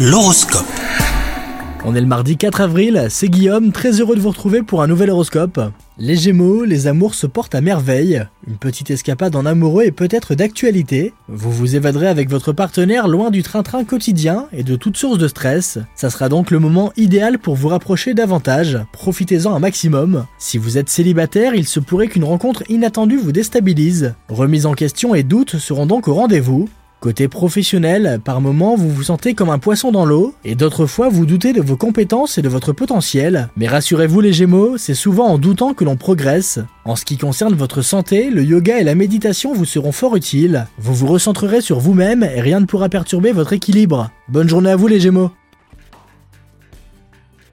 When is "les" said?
5.98-6.14, 6.64-6.86, 34.20-34.32, 44.88-44.98